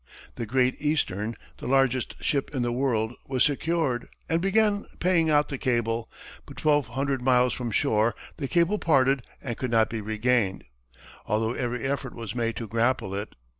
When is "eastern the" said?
0.81-1.67